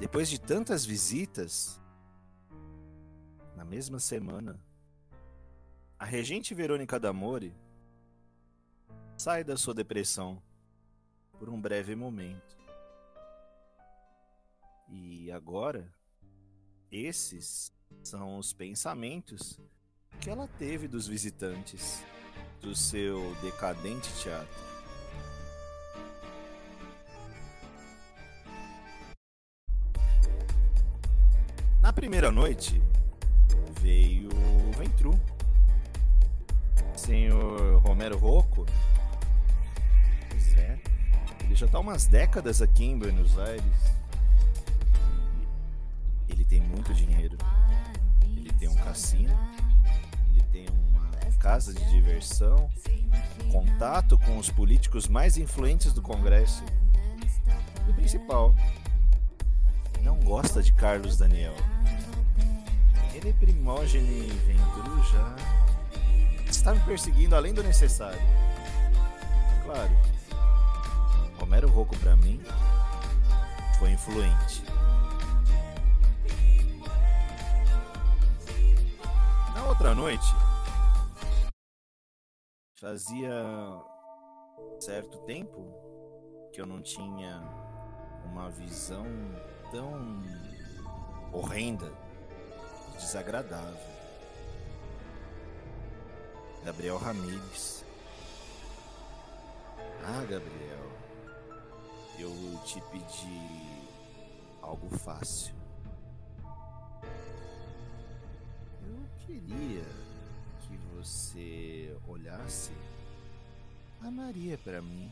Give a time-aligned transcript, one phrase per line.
[0.00, 1.78] Depois de tantas visitas,
[3.54, 4.58] na mesma semana,
[5.98, 7.54] a regente Verônica D'Amore
[9.18, 10.42] sai da sua depressão
[11.38, 12.56] por um breve momento.
[14.88, 15.92] E agora,
[16.90, 17.70] esses
[18.02, 19.60] são os pensamentos
[20.18, 22.02] que ela teve dos visitantes
[22.62, 24.69] do seu decadente teatro.
[31.90, 32.80] Na primeira noite
[33.80, 35.12] veio o Ventru,
[36.94, 38.64] senhor Romero Rocco.
[40.28, 40.78] Pois é,
[41.42, 43.64] ele já está umas décadas aqui em Buenos Aires.
[46.28, 47.36] Ele tem muito dinheiro.
[48.36, 49.36] Ele tem um cassino.
[50.28, 52.70] Ele tem uma casa de diversão.
[53.50, 56.62] Contato com os políticos mais influentes do Congresso.
[57.84, 58.54] E o principal,
[60.02, 61.54] não gosta de Carlos Daniel.
[63.20, 65.36] Ele é primógeno e Ventru já
[66.48, 68.18] está me perseguindo além do necessário.
[69.62, 69.90] Claro,
[71.38, 72.40] Romero Rocco para mim
[73.78, 74.64] foi influente.
[79.54, 80.34] Na outra noite,
[82.80, 83.30] fazia
[84.78, 85.70] certo tempo
[86.54, 87.42] que eu não tinha
[88.24, 89.04] uma visão
[89.70, 90.22] tão
[91.34, 91.92] horrenda
[93.00, 93.90] desagradável.
[96.64, 97.84] Gabriel Ramírez.
[100.04, 100.90] Ah, Gabriel,
[102.18, 103.80] eu te pedi
[104.62, 105.54] algo fácil.
[108.82, 109.84] Eu queria
[110.60, 112.72] que você olhasse
[114.02, 115.10] a Maria para mim.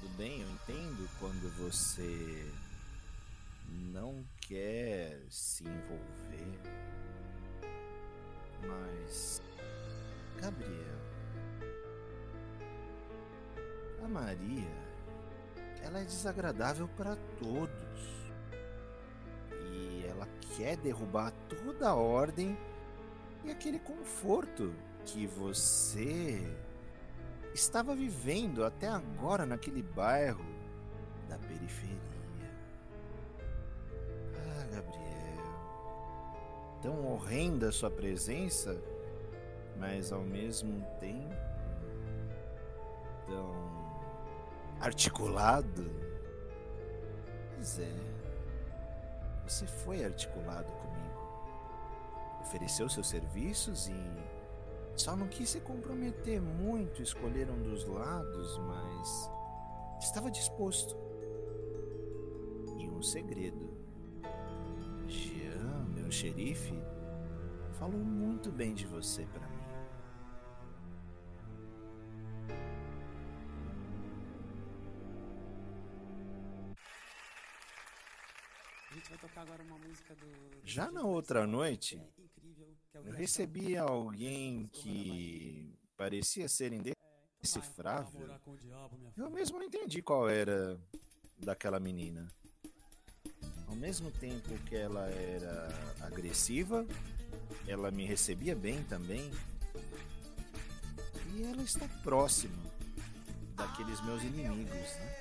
[0.00, 2.52] Tudo bem, eu entendo quando você
[3.68, 6.60] não quer se envolver,
[8.66, 9.42] mas
[10.40, 10.98] Gabriel,
[14.04, 14.84] a Maria,
[15.82, 18.24] ela é desagradável para todos
[19.72, 22.56] e ela quer derrubar toda a ordem
[23.44, 24.74] e aquele conforto
[25.04, 26.40] que você
[27.54, 30.44] estava vivendo até agora naquele bairro
[31.28, 32.13] da periferia.
[36.84, 38.78] Tão horrenda a sua presença,
[39.78, 41.34] mas ao mesmo tempo
[43.26, 43.54] tão
[44.80, 45.90] articulado.
[47.54, 47.94] Pois é,
[49.48, 51.04] você foi articulado comigo.
[52.42, 53.94] Ofereceu seus serviços e
[54.94, 59.30] só não quis se comprometer muito, escolher um dos lados, mas
[60.00, 60.94] estava disposto.
[62.78, 63.72] E um segredo.
[65.08, 65.63] Jean,
[66.14, 66.72] xerife,
[67.72, 69.64] falou muito bem de você para mim.
[80.64, 88.20] Já na outra Marcelo, noite, é é Eu recebi alguém que parecia ser indecifrável.
[88.20, 90.80] namorar com o diabo, minha Eu mesmo não entendi qual era
[91.36, 92.30] daquela menina.
[93.68, 95.68] Ao mesmo tempo que ela era
[96.00, 96.86] agressiva,
[97.66, 99.30] ela me recebia bem também.
[101.34, 102.56] E ela está próxima
[103.56, 105.16] daqueles meus inimigos, né?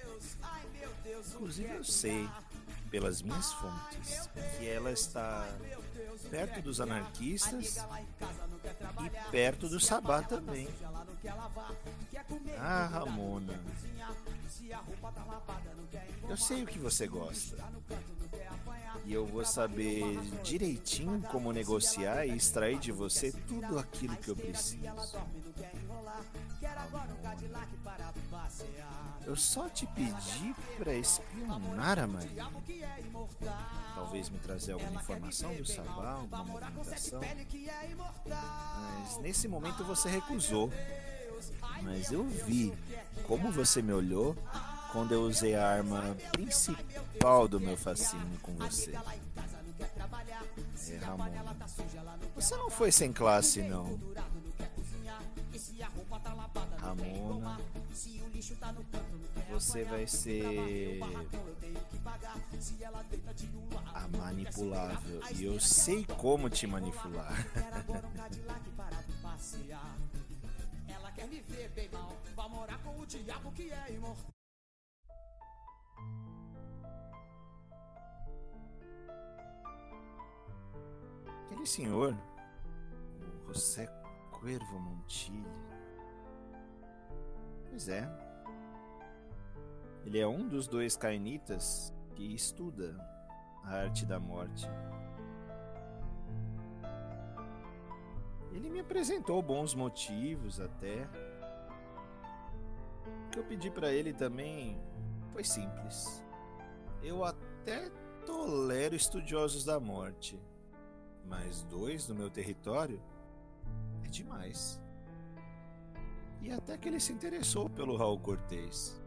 [1.36, 2.30] Inclusive eu sei,
[2.92, 5.48] pelas minhas fontes, que ela está
[6.30, 10.68] perto dos anarquistas e perto do Sabá também.
[12.58, 13.60] Ah, Ramona.
[16.30, 17.58] Eu sei o que você gosta.
[19.06, 24.36] E eu vou saber direitinho como negociar e extrair de você tudo aquilo que eu
[24.36, 24.84] preciso.
[29.26, 32.48] Eu só te pedi para espionar a Maria.
[33.96, 36.72] Talvez me trazer alguma informação do Sabá, alguma.
[39.00, 40.70] Mas nesse momento você recusou.
[41.84, 42.74] Mas eu vi
[43.28, 44.36] como você me olhou
[44.92, 48.94] quando eu usei a arma principal do meu fascínio com você.
[50.92, 51.56] É, Ramona.
[52.36, 54.00] Você não foi sem classe, não.
[56.80, 57.60] Ramona,
[59.50, 61.00] você vai ser
[63.94, 67.34] a manipulável e eu sei como te manipular.
[71.24, 74.32] quer me ver bem mal, vai morar com o diabo que é imortal.
[81.46, 82.18] Aquele senhor,
[83.48, 83.88] o José
[84.32, 85.52] Cuervo Montilho.
[87.70, 88.08] Pois é.
[90.06, 92.98] Ele é um dos dois cainitas que estuda
[93.64, 94.68] a arte da morte.
[98.64, 101.06] Ele me apresentou bons motivos até.
[103.28, 104.82] O que eu pedi para ele também
[105.34, 106.24] foi simples.
[107.02, 107.90] Eu até
[108.26, 110.42] tolero estudiosos da morte,
[111.26, 113.02] mas dois no meu território
[114.02, 114.82] é demais.
[116.42, 118.98] E até que ele se interessou pelo Raul Cortez.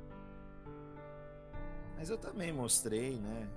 [1.97, 3.49] Mas eu também mostrei, né,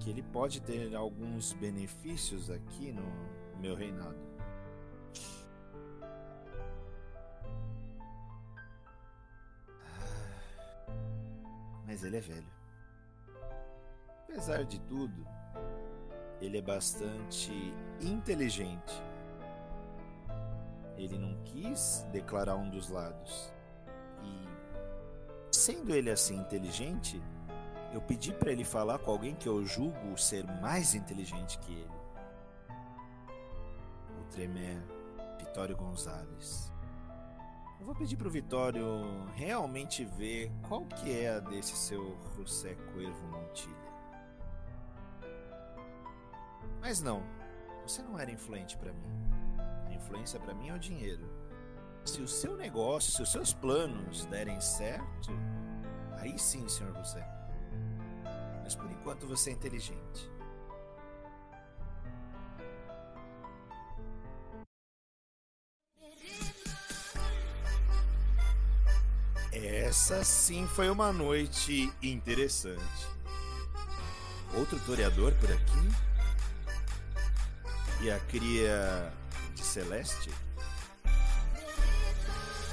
[0.00, 4.35] que ele pode ter alguns benefícios aqui no meu reinado.
[11.96, 12.52] Mas ele é velho.
[14.24, 15.26] Apesar de tudo,
[16.42, 17.50] ele é bastante
[18.02, 19.02] inteligente.
[20.98, 23.50] Ele não quis declarar um dos lados.
[24.22, 24.46] E,
[25.50, 27.22] sendo ele assim inteligente,
[27.94, 31.96] eu pedi para ele falar com alguém que eu julgo ser mais inteligente que ele.
[34.20, 34.82] O Tremé,
[35.38, 36.70] Vitório Gonzalez.
[37.78, 38.84] Eu vou pedir pro Vitório
[39.34, 43.74] realmente ver qual que é a desse seu José Cuervo Montilha.
[46.80, 47.22] Mas não,
[47.86, 49.30] você não era influente para mim.
[49.88, 51.28] A influência para mim é o dinheiro.
[52.04, 55.30] Se o seu negócio, se os seus planos derem certo,
[56.18, 57.36] aí sim, senhor José
[58.66, 60.28] mas por enquanto você é inteligente.
[69.64, 73.06] Essa sim foi uma noite interessante.
[74.54, 75.88] Outro toreador por aqui?
[78.02, 79.12] E a cria
[79.54, 80.30] de Celeste?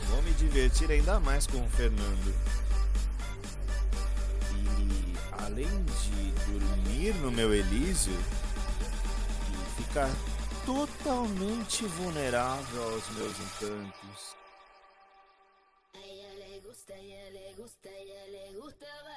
[0.10, 2.34] Vou me divertir ainda mais com o Fernando
[5.46, 8.14] além de dormir no meu Elísio
[9.52, 10.10] e ficar
[10.66, 14.36] totalmente vulnerável aos meus encantos.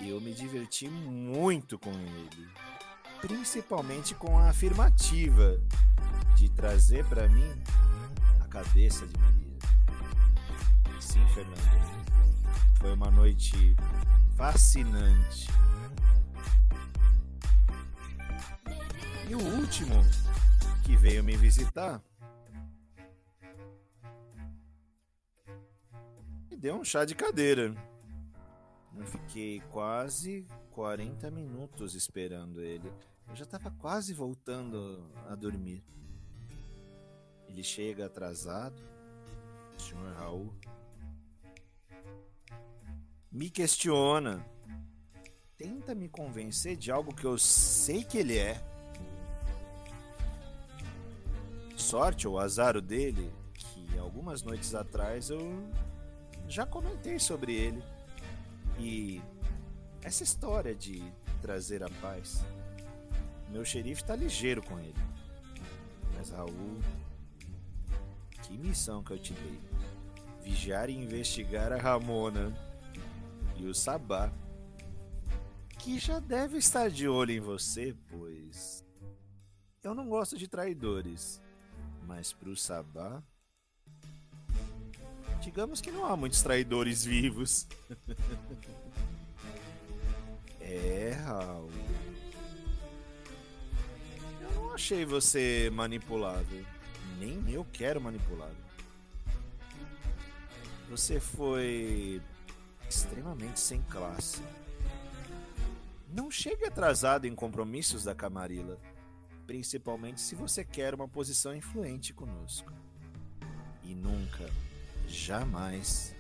[0.01, 2.49] Eu me diverti muito com ele,
[3.21, 5.61] principalmente com a afirmativa
[6.37, 7.51] de trazer para mim
[8.41, 9.59] a cabeça de Maria.
[11.01, 12.07] Sim, Fernando.
[12.79, 13.75] Foi uma noite
[14.37, 15.49] fascinante.
[19.29, 20.05] E o último
[20.85, 22.01] que veio me visitar
[26.57, 27.75] me deu um chá de cadeira.
[28.97, 32.91] Eu fiquei quase 40 minutos esperando ele.
[33.29, 35.85] Eu já estava quase voltando a dormir.
[37.47, 38.83] Ele chega atrasado,
[39.77, 40.55] senhor Raul.
[43.31, 44.43] Me questiona.
[45.59, 48.63] Tenta me convencer de algo que eu sei que ele é
[51.77, 55.39] sorte ou azar dele que algumas noites atrás eu
[56.49, 57.83] já comentei sobre ele.
[58.79, 59.21] E
[60.03, 61.03] essa história de
[61.41, 62.45] trazer a paz.
[63.51, 64.95] Meu xerife tá ligeiro com ele.
[66.17, 66.81] Mas Raul,
[68.43, 69.61] que missão que eu te dei?
[70.43, 72.53] Vigiar e investigar a Ramona
[73.57, 74.33] e o Sabá,
[75.79, 78.85] que já deve estar de olho em você, pois
[79.83, 81.41] eu não gosto de traidores.
[82.03, 83.23] Mas pro Sabá.
[85.47, 87.69] Digamos que não há muitos traidores vivos.
[90.61, 91.71] é, Raul.
[94.41, 96.67] Eu não achei você manipulável.
[97.21, 98.57] Nem eu quero manipulável.
[100.91, 102.21] Você foi
[102.91, 104.43] extremamente sem classe.
[106.13, 108.77] Não chegue atrasado em compromissos da Camarilla
[109.47, 112.73] principalmente se você quer uma posição influente conosco.
[113.85, 114.51] E nunca,
[115.07, 116.15] jamais,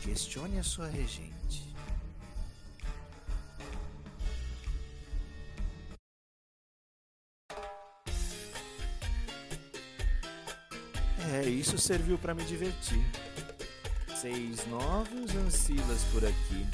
[0.00, 1.74] questione a sua regente.
[11.32, 13.02] É, isso serviu para me divertir.
[14.16, 16.66] Seis novos ancilas por aqui.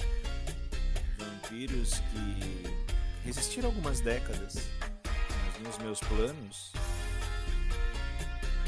[1.19, 4.57] Vampiros que resistiram algumas décadas
[5.63, 6.73] nos meus planos,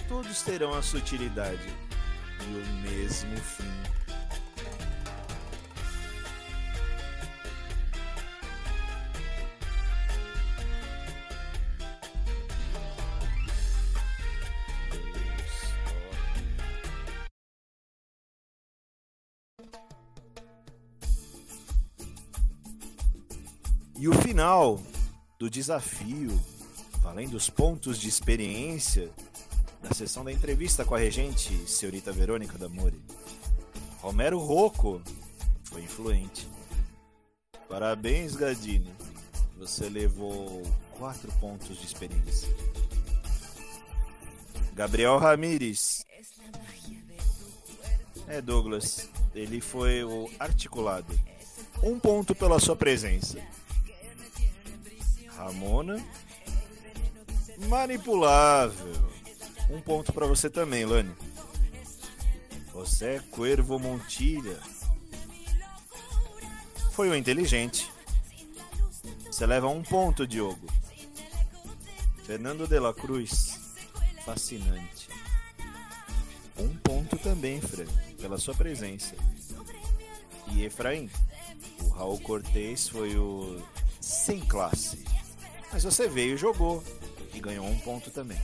[0.09, 1.69] todos terão a sutilidade
[2.41, 3.93] e o mesmo fim.
[24.03, 24.83] E o final
[25.39, 26.37] do desafio,
[27.05, 29.09] além dos pontos de experiência,
[29.83, 33.03] da sessão da entrevista com a regente, senhorita Verônica Damori.
[34.01, 35.03] Romero Rocco
[35.65, 36.49] foi influente.
[37.69, 38.93] Parabéns, Gadini.
[39.59, 40.63] Você levou
[40.99, 42.49] quatro pontos de experiência.
[44.75, 46.05] Gabriel Ramires.
[48.29, 49.09] É, Douglas.
[49.35, 51.19] Ele foi o articulado.
[51.83, 53.39] Um ponto pela sua presença.
[55.37, 56.05] Ramona.
[57.69, 59.12] Manipulável.
[59.73, 61.15] Um ponto para você também, Lani.
[62.75, 64.59] Você é Cuervo Montilha.
[66.91, 67.91] Foi o inteligente.
[69.25, 70.67] Você leva um ponto, Diogo.
[72.25, 73.59] Fernando de la Cruz.
[74.27, 75.09] Fascinante.
[76.59, 77.87] Um ponto também, Fran,
[78.21, 79.17] pela sua presença.
[80.49, 81.09] E Efraim,
[81.81, 83.63] o Raul Cortez foi o
[84.03, 85.03] sem classe.
[85.73, 86.85] Mas você veio jogou
[87.33, 88.39] e ganhou um ponto também.